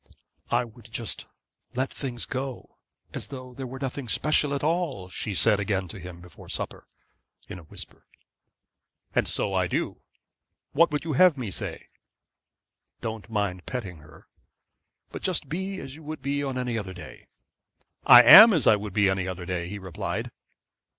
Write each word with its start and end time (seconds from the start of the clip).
'I 0.49 0.65
would 0.65 0.85
just 0.91 1.27
let 1.75 1.91
things 1.93 2.25
go, 2.25 2.77
as 3.13 3.27
though 3.27 3.53
there 3.53 3.67
were 3.67 3.77
nothing 3.77 4.07
special 4.09 4.51
at 4.55 4.63
all,' 4.63 5.09
she 5.09 5.35
said 5.35 5.59
again 5.59 5.87
to 5.89 5.99
him, 5.99 6.21
before 6.21 6.49
supper, 6.49 6.87
in 7.47 7.59
a 7.59 7.65
whisper. 7.65 8.07
'And 9.13 9.27
so 9.27 9.53
I 9.53 9.67
do. 9.67 10.01
What 10.71 10.89
would 10.89 11.03
you 11.03 11.13
have 11.13 11.37
me 11.37 11.51
say?' 11.51 11.89
'Don't 13.01 13.29
mind 13.29 13.67
petting 13.67 13.97
her, 13.97 14.25
but 15.11 15.21
just 15.21 15.47
be 15.49 15.77
as 15.79 15.93
you 15.93 16.01
would 16.01 16.23
be 16.23 16.41
any 16.41 16.79
other 16.79 16.95
day.' 16.95 17.27
'I 18.07 18.23
am 18.23 18.53
as 18.53 18.65
I 18.65 18.75
would 18.77 18.93
be 18.93 19.07
any 19.07 19.27
other 19.27 19.45
day,' 19.45 19.67
he 19.69 19.77
replied. 19.77 20.31